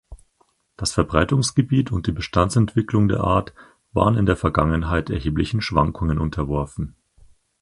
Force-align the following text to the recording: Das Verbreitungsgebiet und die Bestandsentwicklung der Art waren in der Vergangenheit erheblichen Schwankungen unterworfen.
Das 0.77 0.93
Verbreitungsgebiet 0.93 1.91
und 1.91 2.07
die 2.07 2.11
Bestandsentwicklung 2.11 3.07
der 3.07 3.19
Art 3.19 3.53
waren 3.91 4.17
in 4.17 4.25
der 4.25 4.35
Vergangenheit 4.35 5.11
erheblichen 5.11 5.61
Schwankungen 5.61 6.17
unterworfen. 6.17 6.95